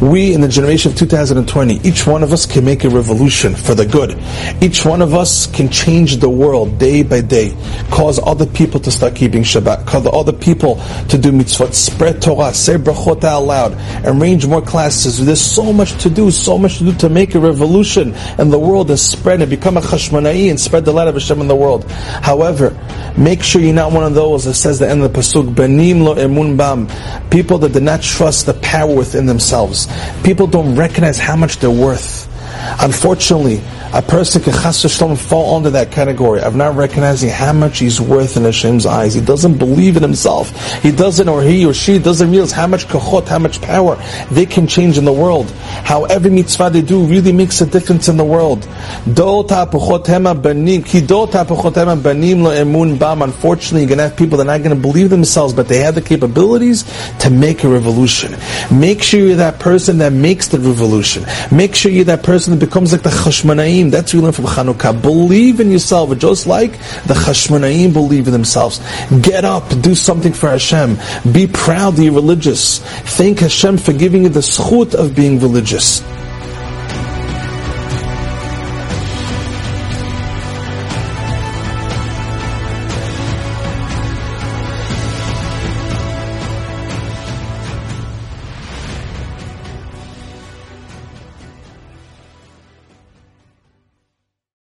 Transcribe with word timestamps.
We 0.00 0.32
in 0.32 0.40
the 0.40 0.48
generation 0.48 0.92
of 0.92 0.96
2020, 0.96 1.86
each 1.86 2.06
one 2.06 2.22
of 2.22 2.32
us 2.32 2.46
can 2.46 2.64
make 2.64 2.84
a 2.84 2.88
revolution 2.88 3.54
for 3.54 3.74
the 3.74 3.84
good. 3.84 4.18
Each 4.62 4.82
one 4.82 5.02
of 5.02 5.12
us 5.12 5.46
can 5.46 5.68
change 5.68 6.16
the 6.16 6.28
world 6.30 6.78
day 6.78 7.02
by 7.02 7.20
day, 7.20 7.54
cause 7.90 8.18
other 8.18 8.46
people 8.46 8.80
to 8.80 8.90
start 8.90 9.14
keeping 9.14 9.42
Shabbat, 9.42 9.86
cause 9.86 10.06
other 10.06 10.32
people 10.32 10.76
to 11.08 11.18
do 11.18 11.30
mitzvot, 11.30 11.74
spread 11.74 12.22
Torah, 12.22 12.54
say 12.54 12.76
brachot 12.76 13.24
out 13.24 13.40
loud, 13.40 13.76
arrange 14.06 14.46
more 14.46 14.62
classes. 14.62 15.22
There's 15.22 15.38
so 15.38 15.70
much 15.70 15.92
to 16.02 16.08
do, 16.08 16.30
so 16.30 16.56
much 16.56 16.78
to 16.78 16.84
do 16.84 16.92
to 16.94 17.10
make 17.10 17.34
a 17.34 17.40
revolution 17.40 18.14
in 18.38 18.48
the 18.48 18.58
world 18.58 18.88
and 18.88 18.98
spread 18.98 19.42
and 19.42 19.50
become 19.50 19.76
a 19.76 19.82
chashmonai 19.82 20.48
and 20.48 20.58
spread 20.58 20.86
the 20.86 20.92
light 20.92 21.08
of 21.08 21.14
Hashem 21.14 21.42
in 21.42 21.48
the 21.48 21.56
world. 21.56 21.84
However, 21.90 22.70
make 23.18 23.42
sure 23.42 23.60
you're 23.60 23.74
not 23.74 23.92
one 23.92 24.04
of 24.04 24.14
those 24.14 24.46
that 24.46 24.54
says 24.54 24.78
the 24.78 24.88
end 24.88 25.02
of 25.02 25.12
the 25.12 25.18
pasuk, 25.18 25.54
benim 25.54 26.00
lo 26.00 26.14
emun 26.14 26.56
bam, 26.56 26.88
people 27.28 27.58
that 27.58 27.74
do 27.74 27.80
not 27.80 28.00
trust 28.00 28.46
the 28.46 28.54
power 28.54 28.94
within 28.94 29.26
themselves. 29.26 29.89
People 30.22 30.46
don't 30.46 30.74
recognize 30.76 31.18
how 31.18 31.36
much 31.36 31.58
they're 31.58 31.70
worth. 31.70 32.28
Unfortunately, 32.80 33.60
a 33.92 34.02
person 34.02 34.40
can 34.40 34.52
chas 34.52 34.84
v'shalom 34.84 35.18
fall 35.18 35.56
under 35.56 35.70
that 35.70 35.90
category 35.90 36.40
of 36.40 36.54
not 36.54 36.76
recognizing 36.76 37.28
how 37.28 37.52
much 37.52 37.78
he's 37.80 38.00
worth 38.00 38.36
in 38.36 38.44
Hashem's 38.44 38.86
eyes. 38.86 39.14
He 39.14 39.20
doesn't 39.20 39.58
believe 39.58 39.96
in 39.96 40.02
himself. 40.02 40.50
He 40.82 40.92
doesn't, 40.92 41.28
or 41.28 41.42
he 41.42 41.66
or 41.66 41.74
she 41.74 41.98
doesn't 41.98 42.30
realize 42.30 42.52
how 42.52 42.66
much 42.66 42.86
kachot, 42.86 43.26
how 43.26 43.38
much 43.38 43.60
power 43.60 43.96
they 44.30 44.46
can 44.46 44.66
change 44.66 44.96
in 44.96 45.04
the 45.04 45.12
world. 45.12 45.50
How 45.84 46.04
every 46.04 46.30
mitzvah 46.30 46.70
they 46.70 46.82
do 46.82 47.04
really 47.04 47.32
makes 47.32 47.60
a 47.60 47.66
difference 47.66 48.08
in 48.08 48.16
the 48.16 48.24
world. 48.24 48.66
Unfortunately, 53.30 53.80
you're 53.80 53.88
going 53.88 53.98
to 53.98 54.04
have 54.04 54.16
people 54.16 54.38
that 54.38 54.44
are 54.44 54.58
not 54.58 54.62
going 54.62 54.76
to 54.76 54.80
believe 54.80 55.10
themselves, 55.10 55.52
but 55.52 55.68
they 55.68 55.78
have 55.78 55.94
the 55.94 56.02
capabilities 56.02 56.84
to 57.18 57.30
make 57.30 57.64
a 57.64 57.68
revolution. 57.68 58.36
Make 58.70 59.02
sure 59.02 59.20
you're 59.20 59.36
that 59.36 59.58
person 59.58 59.98
that 59.98 60.12
makes 60.12 60.48
the 60.48 60.58
revolution. 60.58 61.24
Make 61.50 61.74
sure 61.74 61.90
you're 61.90 62.04
that 62.04 62.22
person 62.22 62.52
that 62.52 62.64
becomes 62.64 62.92
like 62.92 63.02
the 63.02 63.10
That's 63.88 64.12
what 64.12 64.20
we 64.20 64.24
learn 64.24 64.32
from 64.32 64.44
Chanukah. 64.44 65.00
Believe 65.00 65.60
in 65.60 65.70
yourself, 65.70 66.16
just 66.18 66.46
like 66.46 66.72
the 67.06 67.14
chashmonaim 67.14 67.94
believe 67.94 68.26
in 68.26 68.32
themselves. 68.32 68.80
Get 69.22 69.44
up, 69.44 69.68
do 69.80 69.94
something 69.94 70.34
for 70.34 70.50
Hashem. 70.50 70.98
Be 71.32 71.46
proud 71.46 71.94
that 71.94 72.04
you're 72.04 72.12
religious. 72.12 72.80
Thank 73.16 73.38
Hashem 73.38 73.78
for 73.78 73.92
giving 73.92 74.24
you 74.24 74.28
the 74.28 74.40
zchut 74.40 74.94
of 74.94 75.14
being 75.14 75.38
religious. 75.40 76.02